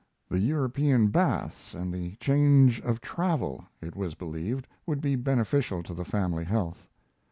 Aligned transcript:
The 0.29 0.39
European 0.39 1.09
baths 1.09 1.75
and 1.75 1.93
the 1.93 2.15
change 2.15 2.81
of 2.81 3.01
travel 3.01 3.65
it 3.81 3.95
was 3.95 4.15
believed 4.15 4.65
would 4.87 4.99
be 4.99 5.15
beneficial 5.15 5.83
to 5.83 5.93
the 5.93 6.03
family 6.05 6.45
health. 6.45 6.87